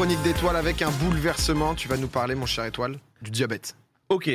[0.00, 1.74] chronique d'étoiles avec un bouleversement.
[1.74, 3.76] Tu vas nous parler, mon cher étoile, du diabète.
[4.08, 4.30] Ok.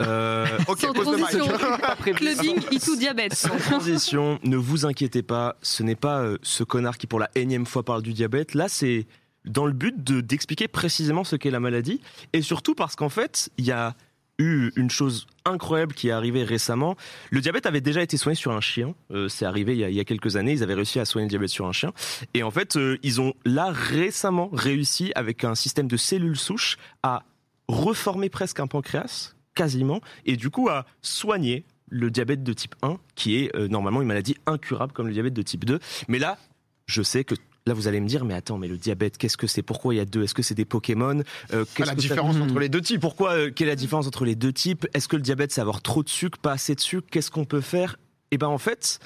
[0.00, 1.26] Euh, Ok, Sans pose le mic.
[1.28, 1.56] transition.
[2.16, 3.32] Clubbing, tout diabète.
[3.32, 7.30] sans transition, ne vous inquiétez pas, ce n'est pas euh, ce connard qui pour la
[7.36, 8.54] énième fois parle du diabète.
[8.54, 9.06] Là, c'est
[9.44, 12.00] dans le but de d'expliquer précisément ce qu'est la maladie
[12.32, 13.94] et surtout parce qu'en fait, il y a
[14.42, 16.96] une chose incroyable qui est arrivée récemment.
[17.30, 18.94] Le diabète avait déjà été soigné sur un chien.
[19.10, 20.52] Euh, c'est arrivé il y, a, il y a quelques années.
[20.52, 21.92] Ils avaient réussi à soigner le diabète sur un chien.
[22.34, 26.76] Et en fait, euh, ils ont là récemment réussi avec un système de cellules souches
[27.02, 27.24] à
[27.68, 32.98] reformer presque un pancréas, quasiment, et du coup à soigner le diabète de type 1,
[33.14, 35.78] qui est euh, normalement une maladie incurable comme le diabète de type 2.
[36.08, 36.38] Mais là,
[36.86, 37.34] je sais que
[37.66, 39.62] là vous allez me dire, mais attends, mais le diabète, qu'est-ce que c'est?
[39.62, 40.22] Pourquoi il y a deux?
[40.24, 41.20] Est-ce que c'est des Pokémon?
[41.20, 43.00] Euh, Ah, la que ça- différence entre les deux types.
[43.00, 44.86] pourquoi euh, Quelle est la différence entre les deux types?
[44.94, 47.06] Est-ce que le diabète, c'est avoir trop de sucre, pas assez de sucre?
[47.10, 47.96] Qu'est-ce qu'on peut faire?
[48.30, 48.98] Eh ben en fait,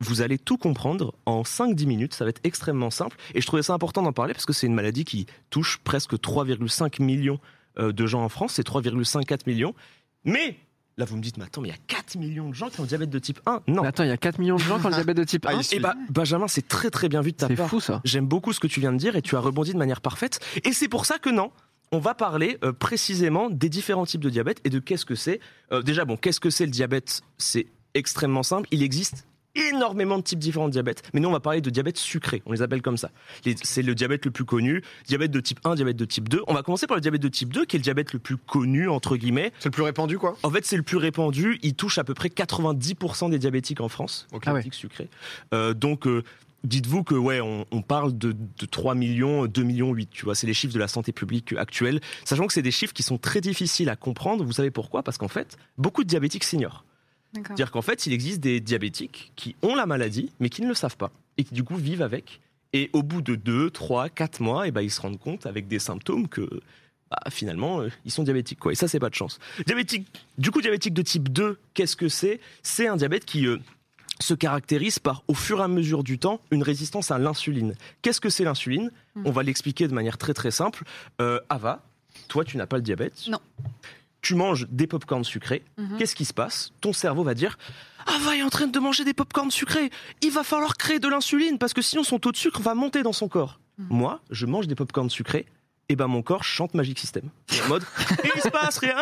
[0.00, 2.14] vous allez tout comprendre en 5-10 minutes.
[2.14, 3.16] Ça va être extrêmement simple.
[3.34, 6.14] Et je trouvais ça important d'en parler parce que c'est une maladie qui touche presque
[6.20, 7.38] 3,5 millions
[7.78, 8.52] euh, de gens en France.
[8.54, 9.74] C'est 3,54 millions.
[10.24, 10.56] Mais
[10.96, 12.80] là, vous me dites, mais attends, mais il y a 4 millions de gens qui
[12.80, 13.62] ont le diabète de type 1.
[13.68, 13.82] Non.
[13.82, 15.44] Mais attends, il y a 4 millions de gens qui ont le diabète de type
[15.46, 15.58] Ah, 1.
[15.58, 15.76] il suit.
[15.76, 17.68] Eh ben, Benjamin, c'est très très bien vu de ta C'est part.
[17.68, 18.00] fou ça.
[18.04, 20.40] J'aime beaucoup ce que tu viens de dire et tu as rebondi de manière parfaite.
[20.64, 21.50] Et c'est pour ça que non.
[21.92, 25.40] On va parler euh, précisément des différents types de diabète et de qu'est-ce que c'est.
[25.72, 27.22] Euh, déjà, bon, qu'est-ce que c'est le diabète?
[27.38, 28.68] C'est extrêmement simple.
[28.72, 31.96] Il existe énormément de types différents de diabète, mais nous on va parler de diabète
[31.98, 33.10] sucré, on les appelle comme ça.
[33.62, 36.42] C'est le diabète le plus connu, diabète de type 1, diabète de type 2.
[36.46, 38.36] On va commencer par le diabète de type 2, qui est le diabète le plus
[38.36, 39.52] connu, entre guillemets.
[39.58, 40.36] C'est le plus répandu, quoi?
[40.42, 41.58] En fait, c'est le plus répandu.
[41.62, 44.42] Il touche à peu près 90% des diabétiques en France, Ok.
[44.46, 44.60] Ah ouais.
[44.60, 45.08] diabétiques sucrés.
[45.52, 46.22] Euh, donc, euh,
[46.64, 50.08] dites-vous que ouais, on, on parle de, de 3 millions, 2 millions 8.
[50.10, 52.00] Tu vois, c'est les chiffres de la santé publique actuelle.
[52.24, 54.44] Sachant que c'est des chiffres qui sont très difficiles à comprendre.
[54.44, 55.02] Vous savez pourquoi?
[55.02, 56.84] Parce qu'en fait, beaucoup de diabétiques s'ignorent.
[57.34, 60.74] C'est-à-dire qu'en fait, il existe des diabétiques qui ont la maladie, mais qui ne le
[60.74, 62.40] savent pas, et qui du coup vivent avec.
[62.72, 65.68] Et au bout de 2, 3, 4 mois, et ben, ils se rendent compte avec
[65.68, 66.48] des symptômes que
[67.10, 68.58] bah, finalement, euh, ils sont diabétiques.
[68.58, 68.72] Quoi.
[68.72, 69.38] Et ça, c'est pas de chance.
[69.66, 70.06] Diabétique,
[70.38, 72.40] du coup, diabétique de type 2, qu'est-ce que c'est?
[72.62, 73.58] C'est un diabète qui euh,
[74.20, 77.74] se caractérise par, au fur et à mesure du temps, une résistance à l'insuline.
[78.02, 78.90] Qu'est-ce que c'est l'insuline?
[79.14, 79.26] Mhm.
[79.26, 80.84] On va l'expliquer de manière très très simple.
[81.20, 81.82] Euh, Ava,
[82.28, 83.28] toi, tu n'as pas le diabète?
[83.28, 83.40] Non.
[84.24, 85.62] Tu manges des pop-corns sucrés.
[85.78, 85.98] Mhm.
[85.98, 86.72] Qu'est-ce qui se passe?
[86.80, 87.58] Ton cerveau va dire
[88.06, 89.90] Ava est en train de manger des pop-corns sucrés.
[90.22, 93.02] Il va falloir créer de l'insuline parce que sinon son taux de sucre va monter
[93.02, 93.60] dans son corps.
[93.78, 93.86] Mhm.
[93.90, 95.46] Moi, je mange des pop-corns sucrés.
[95.90, 97.28] Et ben mon corps chante Magic System.
[97.52, 97.84] Il En mode,
[98.34, 98.96] il se passe rien.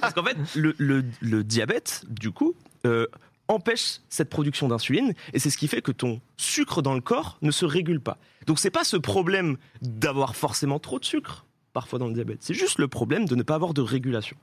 [0.00, 2.54] Parce qu'en fait, le, le- le diabète, du coup,
[2.86, 3.06] euh,
[3.48, 7.38] empêche cette production d'insuline et c'est ce qui fait que ton sucre dans le corps
[7.42, 8.18] ne se régule pas.
[8.46, 11.46] Donc c'est pas ce problème d'avoir forcément trop de sucre
[11.76, 14.38] parfois dans le diabète, c'est juste le problème de ne pas avoir de régulation.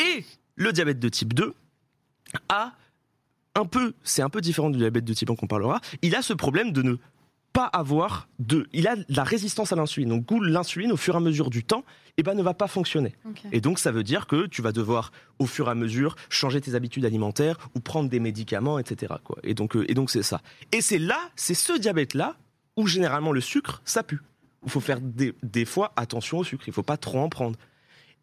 [0.00, 0.24] Et
[0.56, 1.54] le diabète de type 2
[2.48, 2.72] a
[3.54, 6.22] un peu, c'est un peu différent du diabète de type 1 qu'on parlera, il a
[6.22, 6.96] ce problème de ne
[7.52, 10.08] pas avoir de, il a de la résistance à l'insuline.
[10.08, 11.84] Donc, l'insuline, au fur et à mesure du temps,
[12.16, 13.14] eh ben, ne va pas fonctionner.
[13.52, 16.60] Et donc, ça veut dire que tu vas devoir, au fur et à mesure, changer
[16.60, 19.14] tes habitudes alimentaires ou prendre des médicaments, etc.
[19.22, 19.36] Quoi.
[19.44, 20.40] Et donc, euh, et donc, c'est ça.
[20.72, 22.34] Et c'est là, c'est ce diabète-là
[22.76, 24.20] où généralement le sucre, ça pue.
[24.64, 26.64] Il faut faire des, des fois attention au sucre.
[26.66, 27.58] Il faut pas trop en prendre.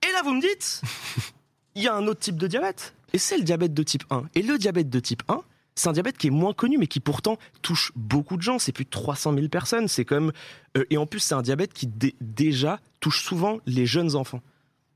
[0.07, 0.81] Et là, vous me dites,
[1.75, 2.94] il y a un autre type de diabète.
[3.13, 4.23] Et c'est le diabète de type 1.
[4.35, 5.41] Et le diabète de type 1,
[5.75, 8.59] c'est un diabète qui est moins connu, mais qui pourtant touche beaucoup de gens.
[8.59, 9.88] C'est plus de 300 000 personnes.
[9.88, 10.31] C'est comme
[10.78, 14.41] euh, et en plus, c'est un diabète qui dé- déjà touche souvent les jeunes enfants.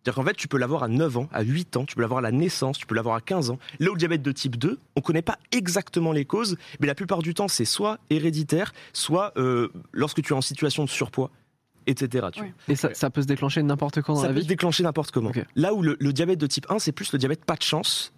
[0.03, 2.17] C'est-à-dire qu'en fait, tu peux l'avoir à 9 ans, à 8 ans, tu peux l'avoir
[2.19, 3.59] à la naissance, tu peux l'avoir à 15 ans.
[3.79, 6.95] Là où le diabète de type 2, on connaît pas exactement les causes, mais la
[6.95, 11.31] plupart du temps, c'est soit héréditaire, soit euh, lorsque tu es en situation de surpoids,
[11.87, 12.27] etc.
[12.33, 12.41] tu.
[12.67, 15.11] Et ça, ça peut se déclencher n'importe quand dans Ça la peut se déclencher n'importe
[15.11, 15.29] comment.
[15.55, 18.11] Là où le, le diabète de type 1, c'est plus le diabète pas de chance,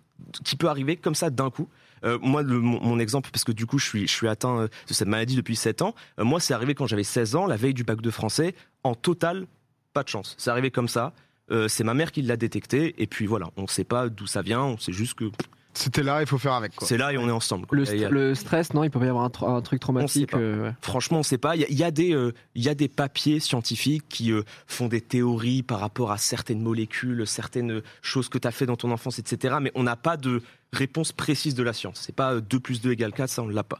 [0.43, 1.67] qui peut arriver comme ça d'un coup.
[2.03, 4.57] Euh, moi, le- mon, mon exemple, parce que du coup, je suis, je suis atteint
[4.61, 5.93] euh, de cette maladie depuis 7 ans.
[6.19, 8.95] Euh, moi, c'est arrivé quand j'avais 16 ans, la veille du bac de français, en
[8.95, 9.45] total,
[9.93, 10.35] pas de chance.
[10.39, 11.13] C'est arrivé comme ça.
[11.51, 12.95] Euh, c'est ma mère qui l'a détecté.
[13.01, 14.61] Et puis voilà, on ne sait pas d'où ça vient.
[14.61, 15.25] On sait juste que
[15.73, 17.67] C'était là, il faut faire avec, c'est là et on est ensemble.
[17.67, 17.77] quoi.
[17.77, 20.33] Le, a- le stress, non, il peut y avoir un, tr- un truc traumatique.
[20.33, 20.73] euh, ouais.
[20.81, 21.55] Franchement, on sait pas.
[21.57, 21.83] Il y
[22.13, 26.17] euh, il y a des papiers scientifiques qui euh, font des théories par rapport à
[26.17, 29.57] certaines molécules, certaines choses que tu as fait dans ton enfance, etc.
[29.61, 30.41] Mais on n'a pas de
[30.73, 31.99] réponse précise de la science.
[32.05, 33.79] C'est pas euh, 2 plus 2 égale 4, ça on l'a pas.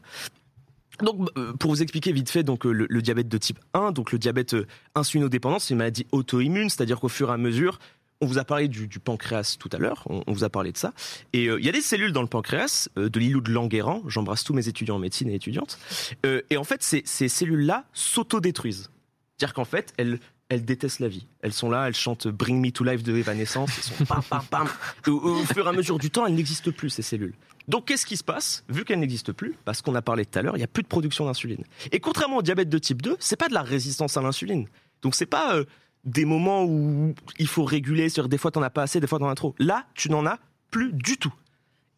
[1.02, 4.12] Donc, euh, pour vous expliquer vite fait, donc euh, le, diabète de type 1, donc
[4.12, 7.78] le diabète euh, insulinodépendant, c'est une maladie auto-immune, c'est-à-dire qu'au fur et à mesure,
[8.22, 10.94] on vous a parlé du, pancréas tout à l'heure, on, vous a parlé de ça,
[11.34, 14.42] et il y a des cellules dans le pancréas, euh, de l'îlot de Languerrand, j'embrasse
[14.42, 15.78] tous mes étudiants en médecine et étudiantes,
[16.24, 18.90] et en fait, ces, cellules-là s'autodétruisent.
[19.36, 21.26] C'est-à-dire qu'en fait, elles, elles détestent la vie.
[21.42, 24.42] Elles sont là, elles chantent Bring Me to Life de Evanescence, elles sont pam, pam,
[24.50, 24.68] pam.
[25.08, 27.34] Au fur et à mesure du temps, elles n'existent plus, ces cellules.
[27.68, 28.64] Donc, qu'est-ce qui se passe?
[28.68, 30.82] Vu qu'elles n'existent plus, parce qu'on a parlé tout à l'heure, il n'y a plus
[30.82, 31.64] de production d'insuline.
[31.90, 34.66] Et contrairement au diabète de type 2, c'est pas de la résistance à l'insuline.
[35.02, 35.64] Donc c'est pas euh,
[36.04, 39.18] des moments où il faut réguler, c'est-à-dire des fois t'en as pas assez, des fois
[39.18, 39.54] t'en as trop.
[39.58, 40.38] Là, tu n'en as
[40.70, 41.34] plus du tout.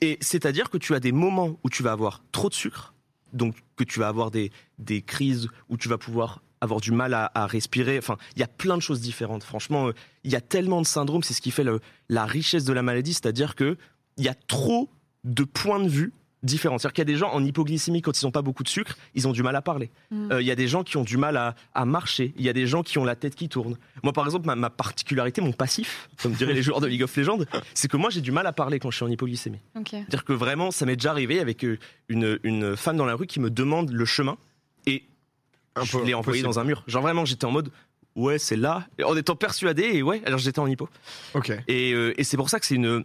[0.01, 2.95] Et c'est-à-dire que tu as des moments où tu vas avoir trop de sucre,
[3.33, 7.15] donc que tu vas avoir des, des crises où tu vas pouvoir avoir du mal
[7.15, 7.99] à, respirer.
[7.99, 9.45] Enfin, il y a plein de choses différentes.
[9.45, 9.93] Franchement, euh,
[10.25, 11.65] il y a tellement de syndromes, c'est ce qui fait
[12.09, 13.77] la richesse de la maladie, c'est-à-dire que
[14.17, 14.91] il y a trop
[15.25, 16.13] de points de vue
[16.45, 16.79] différents.
[16.79, 18.97] C'est-à-dire qu'il y a des gens en hypoglycémie quand ils n'ont pas beaucoup de sucre,
[19.17, 19.91] ils ont du mal à parler.
[20.13, 20.33] Mm.
[20.33, 22.33] Euh, Il y a des gens qui ont du mal à, à marcher.
[22.37, 23.77] Il y a des gens qui ont la tête qui tourne.
[24.05, 27.17] Moi, par exemple, ma, ma particularité, mon passif, comme diraient les joueurs de League of
[27.17, 27.41] Legends,
[27.75, 29.59] c'est que moi, j'ai du mal à parler quand je suis en hypoglycémie.
[29.91, 31.77] C'est-à-dire que vraiment, ça m'est déjà arrivé avec euh,
[32.09, 34.37] une, une femme dans la rue qui me demande le chemin
[34.87, 35.03] et
[35.75, 36.85] Un je peu l'ai envoyé dans un mur.
[36.87, 37.71] Genre vraiment, j'étais en mode
[38.15, 40.89] ouais, c'est là, en étant persuadé et ouais, alors j'étais en hypo.
[41.35, 41.51] Ok.
[41.67, 43.05] Et, euh, et c'est pour ça que c'est une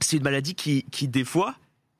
[0.00, 1.54] c'est une maladie qui qui des fois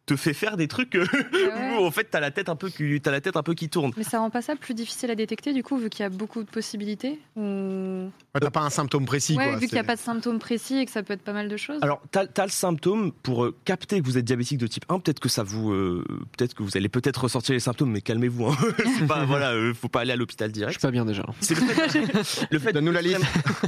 [0.06, 1.76] te fait faire des trucs euh, ouais.
[1.80, 3.68] où en fait t'as la tête un peu qui t'as la tête un peu qui
[3.68, 3.90] tourne.
[3.96, 6.10] Mais ça rend pas ça plus difficile à détecter du coup vu qu'il y a
[6.10, 7.40] beaucoup de possibilités ou...
[7.42, 9.56] Ouais, T'as pas un symptôme précis, Ouais, quoi.
[9.56, 11.48] vu qu'il n'y a pas de symptômes précis et que ça peut être pas mal
[11.48, 11.80] de choses.
[11.82, 15.00] Alors, t'as as le symptôme pour euh, capter que vous êtes diabétique de type 1.
[15.00, 16.04] Peut-être que ça vous, euh,
[16.36, 18.46] peut-être que vous allez peut-être ressortir les symptômes, mais calmez-vous.
[18.46, 18.56] Hein.
[18.98, 20.78] C'est pas, voilà, euh, faut pas aller à l'hôpital Je direct.
[20.78, 21.24] suis pas bien déjà.
[21.48, 23.22] Le fait, le fait Donne-nous la liste.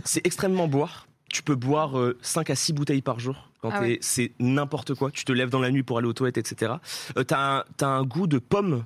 [0.05, 1.09] C'est extrêmement boire.
[1.29, 3.51] Tu peux boire euh, 5 à 6 bouteilles par jour.
[3.61, 3.99] Quand Ah ouais.
[4.01, 5.11] C'est n'importe quoi.
[5.11, 6.75] Tu te lèves dans la nuit pour aller aux toilettes, etc.
[7.17, 8.85] Euh, t'as un, t'as un goût de pomme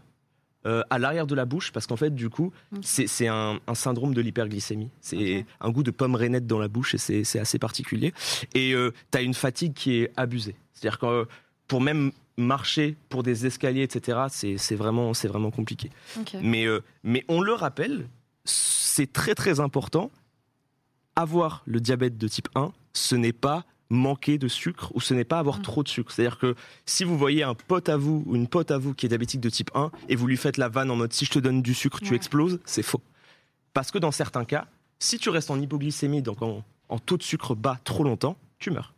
[0.65, 2.79] euh, à l'arrière de la bouche parce qu'en fait, du coup, Ok.
[2.83, 4.91] c'est c'est un, un syndrome de l'hyperglycémie.
[5.01, 8.15] C'est un goût de pomme rainette dans la bouche et c'est c'est assez particulier.
[8.55, 10.55] Et euh, t'as une fatigue qui est abusée.
[10.73, 11.27] C'est-à-dire que
[11.69, 15.13] pour même marcher pour des escaliers, etc., c'est c'est vraiment,
[15.51, 15.91] compliqué.
[16.43, 18.07] Mais, euh, mais on le rappelle,
[18.45, 20.11] c'est très très important.
[21.17, 25.25] Avoir le diabète de type 1, ce n'est pas manquer de sucre ou ce n'est
[25.25, 25.63] pas avoir Mm.
[25.63, 26.11] trop de sucre.
[26.13, 26.55] C'est-à-dire que
[26.87, 29.41] si vous voyez un pote à vous ou une pote à vous qui est diabétique
[29.41, 31.61] de type 1 et vous lui faites la vanne en mode si je te donne
[31.61, 33.03] du sucre, tu exploses, c'est faux.
[33.75, 34.67] Parce que dans certains cas,
[34.99, 38.71] si tu restes en hypoglycémie, donc en, en taux de sucre bas trop longtemps, tu
[38.71, 38.95] meurs.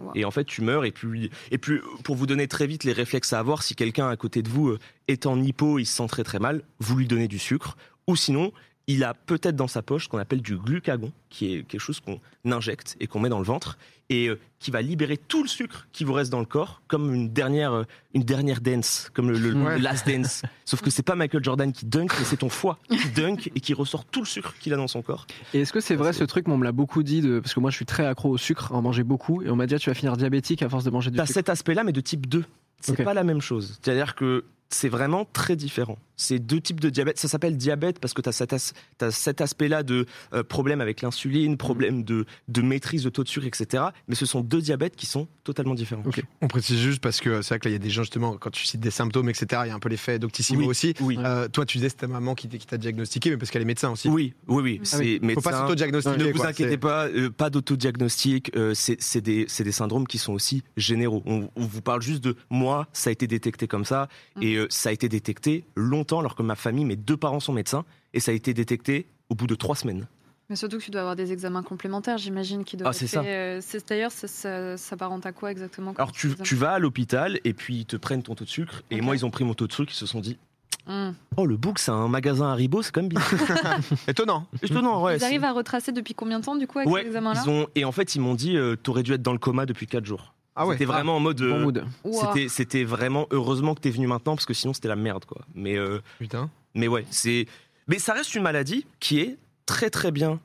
[0.00, 0.12] Wow.
[0.14, 0.84] Et en fait, tu meurs.
[0.84, 4.08] Et puis, et puis, pour vous donner très vite les réflexes à avoir, si quelqu'un
[4.08, 6.96] à côté de vous euh, est en hypo, il se sent très très mal, vous
[6.96, 7.76] lui donnez du sucre.
[8.06, 8.52] Ou sinon,
[8.88, 12.00] il a peut-être dans sa poche ce qu'on appelle du glucagon, qui est quelque chose
[12.00, 12.20] qu'on
[12.50, 13.78] injecte et qu'on met dans le ventre,
[14.10, 17.14] et euh, qui va libérer tout le sucre qui vous reste dans le corps, comme
[17.14, 19.76] une dernière, euh, une dernière dance, comme le, le- Ouais.
[19.76, 20.42] le last dance.
[20.64, 23.60] Sauf que c'est pas Michael Jordan qui dunk, mais c'est ton foie qui dunk et
[23.60, 25.26] qui ressort tout le sucre qu'il a dans son corps.
[25.52, 27.38] Et est-ce que c'est vrai ce truc, on me l'a beaucoup dit, de...
[27.40, 29.66] parce que moi je suis très accro au sucre, en manger beaucoup, et on m'a
[29.66, 31.34] dit ah, tu vas finir diabétique à force de manger du T'as sucre.
[31.34, 32.42] cet aspect-là, mais de type 2.
[32.80, 33.78] C'est pas la même chose.
[33.82, 35.98] C'est-à-dire que c'est vraiment très différent.
[36.20, 37.16] C'est deux types de diabète.
[37.18, 38.72] Ça s'appelle diabète parce que tu as cet, as-
[39.10, 43.46] cet aspect-là de euh, problème avec l'insuline, problème de, de maîtrise de taux de sucre,
[43.46, 43.84] etc.
[44.08, 46.02] Mais ce sont deux diabètes qui sont totalement différents.
[46.42, 48.36] On précise juste parce que c'est vrai que là, il y a des gens, justement,
[48.36, 50.66] quand tu cites des symptômes, etc., il y a un peu l'effet Doctissimo Oui.
[50.66, 50.94] aussi.
[51.00, 51.16] Oui.
[51.20, 53.52] Euh, toi, tu disais que c'était ta maman qui t'a qui t'a diagnostiqué, mais parce
[53.52, 54.08] qu'elle est médecin aussi.
[54.08, 54.78] Oui, oui, oui.
[54.82, 55.50] Ah C'est Faut médecin.
[55.50, 56.18] pas s'auto-diagnostiquer.
[56.18, 56.48] Ne vous quoi.
[56.48, 58.50] inquiétez C'est- pas, euh, pas d'autodiagnostic.
[58.56, 61.22] euh, c'est c'est des, c'est des syndromes qui sont aussi généraux.
[61.26, 64.42] On, on vous parle juste de moi, ça a été détecté comme ça, Mm.
[64.58, 67.52] Et euh, ça a été détecté longtemps, alors que ma famille, mes deux parents sont
[67.52, 67.84] médecins,
[68.14, 70.06] et ça a été détecté au bout de trois semaines.
[70.50, 73.60] Mais surtout que tu dois avoir des examens complémentaires, j'imagine, qui doivent Ah, c'est euh,
[73.60, 77.52] c'est- D'ailleurs, ça, ça, ça s'apparente à quoi exactement Alors tu, vas à l'hôpital et
[77.52, 78.82] puis ils te prennent ton taux de sucre.
[78.90, 80.38] Et moi, ils ont pris mon taux de sucre, ils se sont dit
[80.86, 81.14] Hum.
[81.36, 83.20] Oh, le Book, c'est un magasin Haribo, c'est quand même bien.
[84.08, 84.46] Étonnant.
[84.62, 85.18] Étonnant, ouais.
[85.18, 87.66] Ils arrivent à retracer depuis combien de temps, du coup, avec Ouais, ces examens-là ont...
[87.74, 90.06] Et en fait, ils m'ont dit euh, T'aurais dû être dans le coma depuis 4
[90.06, 90.32] jours.
[90.58, 90.74] Ah ouais.
[90.74, 91.38] C'était vraiment en mode.
[91.38, 91.84] Bon euh, mood.
[92.04, 95.42] C'était, c'était vraiment heureusement que t'es venu maintenant parce que sinon c'était la merde, quoi.
[95.54, 96.50] Mais, euh, Putain.
[96.74, 97.46] mais ouais, c'est.
[97.86, 100.40] Mais ça reste une maladie qui est très très bien,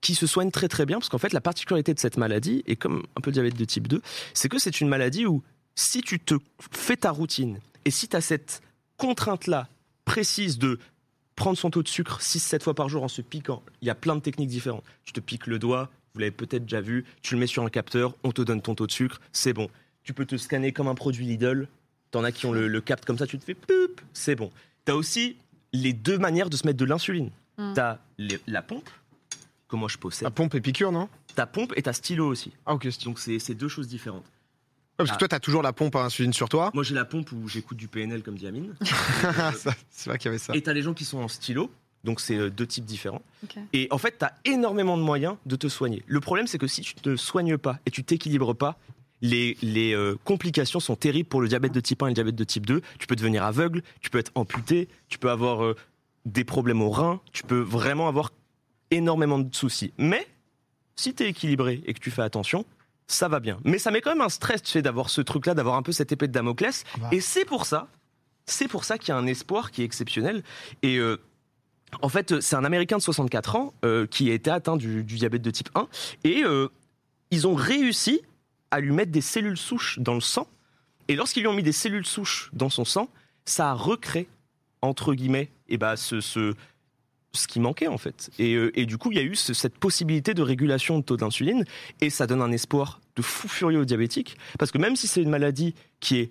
[0.00, 2.74] qui se soigne très très bien parce qu'en fait, la particularité de cette maladie, et
[2.74, 4.02] comme un peu le diabète de type 2,
[4.34, 5.42] c'est que c'est une maladie où
[5.76, 6.34] si tu te
[6.72, 8.60] fais ta routine et si tu as cette
[8.96, 9.68] contrainte-là
[10.04, 10.78] précise de
[11.36, 13.94] prendre son taux de sucre 6-7 fois par jour en se piquant, il y a
[13.94, 14.84] plein de techniques différentes.
[15.04, 17.68] Tu te piques le doigt, vous l'avez peut-être déjà vu, tu le mets sur un
[17.68, 19.68] capteur, on te donne ton taux de sucre, c'est bon.
[20.04, 21.66] Tu peux te scanner comme un produit Lidl,
[22.12, 24.52] t'en as qui ont le, le capte comme ça, tu te fais poup, c'est bon.
[24.84, 25.36] T'as aussi
[25.72, 27.30] les deux manières de se mettre de l'insuline.
[27.58, 27.72] Mm.
[27.74, 28.88] T'as les- la pompe,
[29.68, 31.08] que moi je possède, La pompe et piqûre, non?
[31.34, 32.52] Ta pompe et ta stylo aussi.
[32.64, 32.86] Ah, ok.
[33.04, 34.22] Donc c'est c'est deux choses différentes.
[34.24, 35.18] Ouais, parce que Ah.
[35.18, 36.70] toi, t'as toujours la pompe à insuline sur toi.
[36.74, 38.74] Moi j'ai la pompe où j'écoute du PNL comme dit Amine.
[39.56, 40.54] Ça, c'est vrai qu'il y avait ça.
[40.54, 41.72] Et t'as les gens qui sont en stylo,
[42.04, 43.22] donc c'est euh, deux types différents.
[43.72, 46.02] Et en fait, t'as énormément de moyens de te soigner.
[46.06, 48.78] Le problème, c'est que si tu te soignes pas et tu t'équilibres pas,
[49.22, 52.34] les, les euh, complications sont terribles pour le diabète de type 1 et le diabète
[52.36, 52.82] de type 2.
[52.98, 55.76] Tu peux devenir aveugle, tu peux être amputé, tu peux avoir euh,
[56.26, 58.32] des problèmes au rein, tu peux vraiment avoir
[58.90, 59.92] énormément de soucis.
[59.98, 60.26] Mais
[60.96, 62.66] si tu es équilibré et que tu fais attention,
[63.06, 63.58] ça va bien.
[63.64, 65.92] Mais ça met quand même un stress, tu sais, d'avoir ce truc-là, d'avoir un peu
[65.92, 66.84] cette épée de Damoclès.
[66.98, 67.08] Bah.
[67.12, 67.88] Et c'est pour ça,
[68.46, 70.42] c'est pour ça qu'il y a un espoir qui est exceptionnel.
[70.82, 71.18] Et euh,
[72.02, 75.04] en fait, euh, c'est un Américain de 64 ans euh, qui a été atteint du,
[75.04, 75.88] diabète de type 1
[76.24, 76.68] et euh,
[77.30, 78.20] ils ont réussi
[78.70, 80.48] à lui mettre des cellules souches dans le sang.
[81.08, 83.08] Et lorsqu'ils lui ont mis des cellules souches dans son sang,
[83.44, 84.26] ça a recréé,
[84.82, 86.54] entre guillemets, et bah, ce, ce,
[87.32, 88.30] ce qui manquait en fait.
[88.38, 91.16] Et, et du coup, il y a eu ce- cette possibilité de régulation de taux
[91.16, 91.64] d'insuline
[92.00, 94.36] et ça donne un espoir de fou furieux aux diabétiques.
[94.58, 96.30] Parce que même si c'est une maladie qui est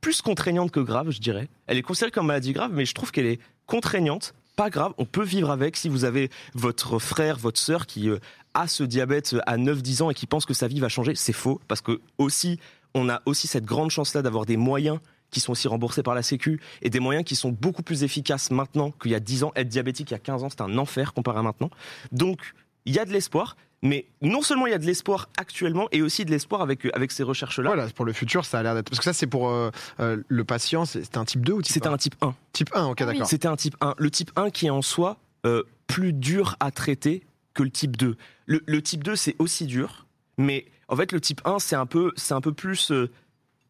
[0.00, 3.12] plus contraignante que grave, je dirais, elle est considérée comme maladie grave, mais je trouve
[3.12, 7.60] qu'elle est contraignante, pas grave, on peut vivre avec si vous avez votre frère, votre
[7.60, 8.18] sœur qui euh,
[8.54, 11.34] a ce diabète à 9-10 ans et qui pense que sa vie va changer, c'est
[11.34, 12.58] faux, parce que aussi,
[12.94, 14.98] on a aussi cette grande chance-là d'avoir des moyens
[15.30, 18.50] qui sont aussi remboursés par la Sécu et des moyens qui sont beaucoup plus efficaces
[18.50, 19.52] maintenant qu'il y a 10 ans.
[19.56, 21.70] Être diabétique il y a 15 ans, c'était un enfer comparé à maintenant.
[22.12, 22.54] Donc,
[22.86, 26.02] il y a de l'espoir, mais non seulement il y a de l'espoir actuellement, et
[26.02, 27.68] aussi de l'espoir avec, avec ces recherches-là.
[27.68, 28.88] Voilà, pour le futur, ça a l'air d'être.
[28.90, 31.72] Parce que ça, c'est pour euh, euh, le patient, c'était un type 2 ou type
[31.74, 32.34] C'était 1 un type 1.
[32.52, 33.06] Type 1, ok, oui.
[33.06, 33.26] d'accord.
[33.26, 33.94] C'était un type 1.
[33.98, 37.22] Le type 1 qui est en soi euh, plus dur à traiter
[37.54, 38.16] que le type 2.
[38.46, 41.86] Le, le type 2, c'est aussi dur, mais en fait, le type 1, c'est un
[41.86, 42.90] peu, c'est un peu plus.
[42.90, 43.10] euh,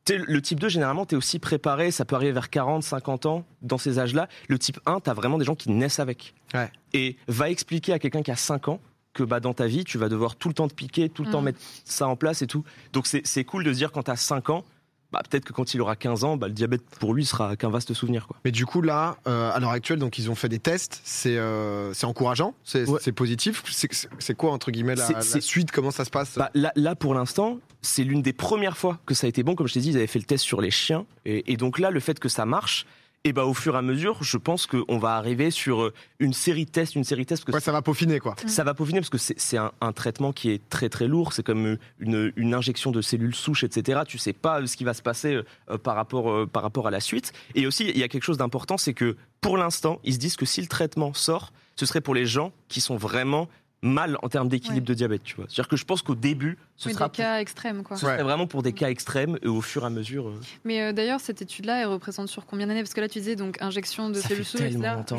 [0.09, 3.45] le type 2, généralement, tu es aussi préparé, ça peut arriver vers 40, 50 ans,
[3.63, 4.29] dans ces âges-là.
[4.49, 6.35] Le type 1, tu as vraiment des gens qui naissent avec.
[6.55, 6.71] Ouais.
[6.93, 8.81] Et va expliquer à quelqu'un qui a 5 ans
[9.17, 11.31] que bah, dans ta vie, tu vas devoir tout le temps te piquer, tout le
[11.31, 11.45] temps Mm.
[11.47, 12.63] mettre ça en place et tout.
[12.93, 14.65] Donc c'est c'est cool de se dire quand tu as 5 ans,
[15.13, 17.71] bah, peut-être que quand il aura 15 ans, bah, le diabète pour lui sera qu'un
[17.71, 18.27] vaste souvenir.
[18.27, 18.37] Quoi.
[18.45, 21.39] Mais du coup, là, euh, à l'heure actuelle, donc ils ont fait des tests, c'est
[21.39, 23.13] euh, c'est encourageant, c'est Ouais.
[23.13, 23.63] positif.
[23.67, 25.71] C'est- quoi, entre guillemets, la, suite?
[25.73, 26.37] Comment ça se passe?
[26.37, 29.55] Bah, là, là, pour l'instant, c'est l'une des premières fois que ça a été bon.
[29.55, 31.07] Comme je t'ai dit, ils avaient fait le test sur les chiens.
[31.25, 32.85] Et, et donc là, le fait que ça marche,
[33.27, 36.33] et bah, au fur et à mesure, je pense qu'on va arriver sur euh, une
[36.33, 38.37] série de tests, une série de tests, parce que Ouais, ça va peaufiner, quoi.
[38.47, 41.33] ça va peaufiner, parce que c'est un, un traitement qui est très très lourd.
[41.33, 44.03] C'est comme euh, une, une injection de cellules souches, etc.
[44.07, 45.41] Tu sais pas ce qui va se passer
[45.71, 47.33] euh, par, rapport, euh, par rapport à la suite.
[47.57, 50.37] Et aussi, il y a quelque chose d'important, c'est que pour l'instant, ils se disent
[50.37, 53.49] que si le traitement sort, ce serait pour les gens qui sont vraiment
[53.87, 54.89] mal en termes d'équilibre Ouais.
[54.89, 55.23] de diabète.
[55.25, 55.47] Tu vois.
[55.49, 57.97] C'est-à-dire que je pense qu'au début, ce Oui, sera des cas extrêmes, quoi.
[57.97, 58.13] ce Ouais.
[58.13, 60.29] serait vraiment pour des cas extrêmes et au fur et à mesure.
[60.29, 62.83] euh, Mais euh, d'ailleurs, cette étude-là, elle représente sur combien d'années?
[62.83, 64.63] Parce que là, tu disais donc injection de cellules souches.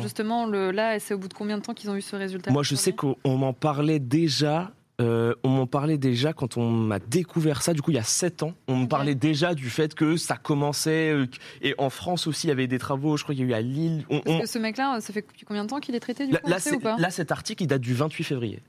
[0.00, 2.50] Justement, le, là, c'est au bout de combien de temps qu'ils ont eu ce résultat?
[2.50, 4.70] Moi, je sais qu'on on m'en parlait déjà.
[5.00, 7.72] Euh, on m'en parlait déjà quand on m'a découvert ça.
[7.72, 10.36] Du coup, il y a 7 ans, on me parlait déjà du fait que ça
[10.36, 11.10] commençait.
[11.12, 11.26] euh,
[11.62, 13.16] et en France aussi, il y avait des travaux.
[13.16, 14.04] Je crois qu'il y a eu à Lille.
[14.10, 16.32] On- Parce on- que ce mec-là, ça fait combien de temps qu'il est traité du
[16.32, 16.96] là, coup, là, sait ou pas?
[16.98, 18.60] là, cet article, il date du 28 février.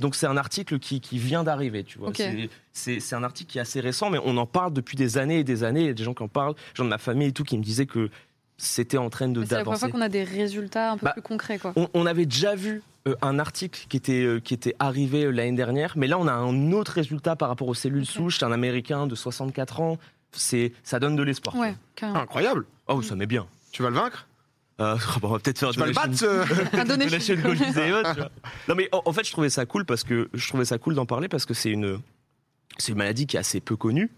[0.00, 2.12] Donc, c'est un article qui, qui vient d'arriver, tu vois.
[2.72, 5.44] C'est- un article qui est assez récent, mais on en parle depuis des années et
[5.44, 5.80] des années.
[5.80, 7.42] Il y a des gens qui en parlent, des gens de ma famille et tout,
[7.44, 8.10] qui me disaient que
[8.56, 9.90] c'était en train de Mais C'est la première d'avancer.
[9.92, 11.72] fois qu'on a des résultats un peu Bah, plus concrets, quoi.
[11.76, 12.82] On, on avait déjà vu
[13.22, 16.32] un article qui était, euh, qui était arrivé euh, l'année dernière, mais là on a
[16.32, 18.38] un autre résultat par rapport aux cellules souches.
[18.38, 19.98] C'est un Américain de 64 ans.
[20.32, 21.56] C'est, ça donne de l'espoir.
[21.56, 21.74] Ouais.
[22.02, 22.66] Incroyable.
[22.86, 23.46] Oh, ça met bien.
[23.72, 24.26] Tu vas le vaincre?
[24.80, 26.44] Euh, bon, on va peut-être faire Tu vas le donation- battre
[26.76, 26.84] de
[28.14, 28.30] tu vois.
[28.68, 30.94] Non mais en, en fait je trouvais ça cool parce que je trouvais ça cool
[30.94, 32.00] d'en parler parce que c'est une
[32.78, 34.10] c'est une maladie qui est assez peu connue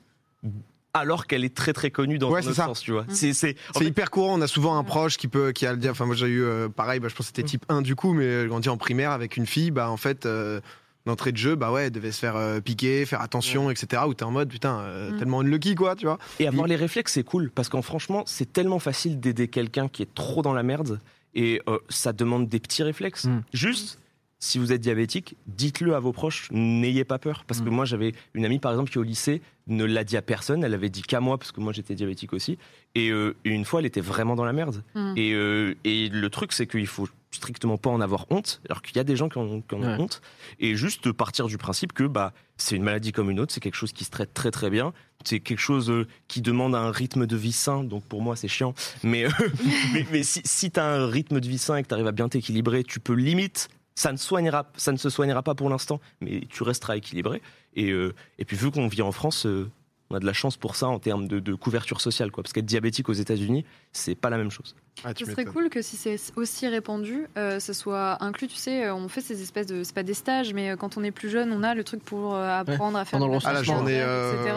[0.95, 2.67] alors qu'elle est très très connue dans Ouais, un autre ça.
[2.67, 3.03] sens tu vois.
[3.03, 3.11] Mm.
[3.11, 4.87] C'est c'est fait, hyper courant, on a souvent un Ouais.
[4.87, 5.93] proche qui peut qui a le dire.
[5.93, 8.13] Enfin, moi j'ai eu euh, pareil, bah, je pense que c'était type 1 du coup,
[8.13, 10.61] mais j'ai grandi en primaire avec une fille, bah en fait, euh,
[11.07, 14.03] d'entrée de jeu, bah ouais, elle devait se faire euh, piquer, faire attention, etc.
[14.07, 15.19] Où t'es en mode putain, euh, Mm.
[15.19, 16.19] tellement unlucky quoi, tu vois.
[16.41, 20.03] Et avoir les réflexes, c'est cool parce qu'en franchement, c'est tellement facile d'aider quelqu'un qui
[20.03, 21.01] est trop dans la merde
[21.35, 23.25] et euh, ça demande des petits réflexes.
[23.27, 23.43] Mm.
[23.53, 23.99] Juste,
[24.41, 27.45] si vous êtes diabétique, dites-le à vos proches, n'ayez pas peur.
[27.47, 27.75] Parce que Mm.
[27.75, 30.75] moi, j'avais une amie par exemple qui au lycée ne l'a dit à personne, elle
[30.75, 32.59] avait dit qu'à moi parce que moi j'étais diabétique aussi.
[32.95, 34.83] Et, euh, et une fois, elle était vraiment dans la merde.
[34.95, 35.15] Mm.
[35.17, 38.97] Et, euh, et le truc, c'est qu'il faut strictement pas en avoir honte, alors qu'il
[38.97, 40.21] y a des gens qui en, qui en ont honte,
[40.59, 43.77] et juste partir du principe que bah c'est une maladie comme une autre, c'est quelque
[43.77, 44.93] chose qui se traite très très bien,
[45.25, 48.49] c'est quelque chose euh, qui demande un rythme de vie sain, donc pour moi c'est
[48.49, 49.27] chiant, mais,
[49.93, 52.09] mais, mais si, si tu as un rythme de vie sain et que tu arrives
[52.09, 56.63] à bien t'équilibrer, tu peux limite, ça ne, se soignera pas pour l'instant, mais tu
[56.63, 57.43] resteras équilibré,
[57.75, 58.15] et, euh,
[58.47, 59.71] puis vu qu'on vit en France, euh,
[60.11, 62.53] on a de la chance pour ça en termes de, de couverture sociale, quoi, parce
[62.53, 64.75] qu'être diabétique aux États-Unis, c'est pas la même chose.
[65.05, 68.49] Ah, Ce serait cool que si c'est aussi répandu, euh, ce soit inclus.
[68.49, 69.83] Tu sais, euh, on fait ces espèces de.
[69.85, 72.03] C'est pas des stages, mais euh, quand on est plus jeune, on a le truc
[72.03, 74.57] pour euh, apprendre à faire pendant des le Ah, la journée, euh, etc.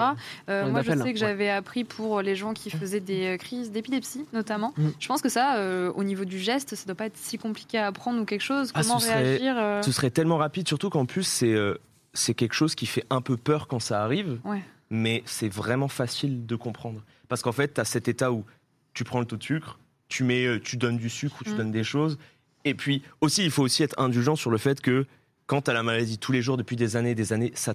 [0.50, 1.16] Euh, moi, je sais que ouais.
[1.16, 4.74] j'avais appris pour les gens qui faisaient des euh, crises d'épilepsie, notamment.
[4.76, 4.88] Mm.
[5.00, 7.78] Je pense que ça, euh, au niveau du geste, ça doit pas être si compliqué
[7.78, 8.72] à apprendre ou quelque chose.
[8.74, 11.76] Ah, Comment ce réagir euh, Ce serait tellement rapide, surtout qu'en plus, c'est euh,
[12.14, 14.62] c'est quelque chose qui fait un peu peur quand ça arrive, Ouais.
[14.94, 17.02] Mais c'est vraiment facile de comprendre.
[17.28, 18.46] Parce qu'en fait, tu as cet état où
[18.94, 21.50] tu prends le taux de sucre, tu, mets, euh, tu donnes du sucre ou tu
[21.50, 21.58] Mm.
[21.58, 22.20] donnes des choses.
[22.64, 25.08] Et puis aussi, il faut aussi être indulgent sur le fait que
[25.48, 27.74] quand t'as la maladie tous les jours depuis des années et des années, ça,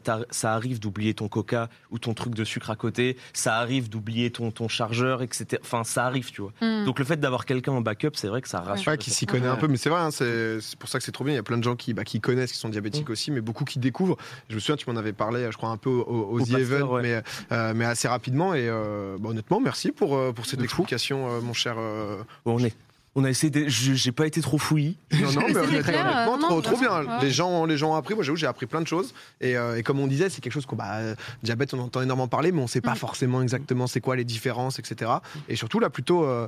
[0.54, 4.50] arrive d'oublier ton coca ou ton truc de sucre à côté, ça arrive d'oublier ton,
[4.50, 5.60] ton chargeur, etc.
[5.62, 6.52] Enfin, ça arrive, tu vois.
[6.62, 6.84] Hmm.
[6.84, 8.90] Donc le fait d'avoir quelqu'un en backup, c'est vrai que ça rassure.
[8.92, 11.12] Ouais, qui s'y connaît un peu, mais c'est vrai, hein, c'est pour ça que c'est
[11.12, 11.34] trop bien.
[11.34, 12.72] Il y a plein de gens qui, bah, qui connaissent, qui sont Mm.
[12.72, 14.16] diabétiques aussi, mais beaucoup qui découvrent.
[14.48, 16.44] Je me souviens, tu m'en avais parlé, je crois, un peu au, au- au Au
[16.44, 17.02] The Pasteur, Event, ouais.
[17.02, 17.22] mais,
[17.52, 18.54] euh, mais assez rapidement.
[18.54, 21.76] Et euh, bah, honnêtement, merci pour, euh, pour cette explication, euh, mon cher.
[21.78, 22.74] euh, Bon, on est.
[23.18, 23.50] On a essayé.
[23.50, 23.68] De...
[23.68, 24.96] je- J'ai pas été trop fouillis.
[25.12, 27.00] Non, non, mais honnêtement, clair, honnêtement, trop, non, trop bien.
[27.04, 27.22] ouais.
[27.22, 28.14] Les gens, les gens ont appris.
[28.14, 29.12] Moi, j'avoue, j'ai appris plein de choses.
[29.40, 32.00] Et, euh, et comme on disait, c'est quelque chose qu'on, bah, euh, diabète, on entend
[32.02, 32.96] énormément parler, mais on sait pas Mm.
[32.96, 35.10] forcément exactement c'est quoi les différences, etc.
[35.48, 36.46] Et surtout, là, plutôt, euh,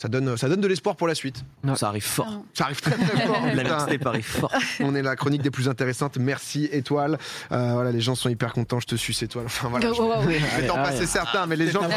[0.00, 1.42] ça donne, ça donne de l'espoir pour la suite.
[1.64, 1.74] Ouais.
[1.74, 2.42] Ça arrive fort.
[2.54, 3.40] Ça arrive très très fort.
[3.44, 3.76] La putain.
[3.86, 4.52] mixtape arrive fort.
[4.80, 6.18] On est la chronique des plus intéressantes.
[6.18, 7.18] Merci, Étoile.
[7.50, 8.78] Euh, voilà, les gens sont hyper contents.
[8.78, 9.46] Je te suce, Étoile.
[9.46, 9.90] Enfin, voilà.
[9.98, 10.22] Oh, wow,
[10.76, 11.06] passé ouais.
[11.06, 11.88] certains, mais les gens, Euh,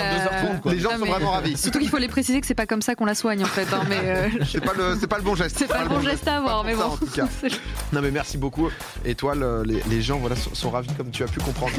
[0.65, 1.55] les gens non, sont mais- vraiment ravis.
[1.57, 3.71] Surtout qu'il faut les préciser que c'est pas comme ça qu'on la soigne en fait.
[3.73, 5.57] hein, mais euh, C'est pas le, c'est pas le bon geste.
[5.59, 6.93] c'est pas le bon geste à avoir, mais pour ça, bon.
[6.95, 7.27] en tout cas.
[7.93, 8.69] Non, mais merci beaucoup,
[9.05, 9.43] Étoile.
[9.43, 11.73] euh, Les, les gens, voilà, sont, sont ravis comme tu as pu comprendre.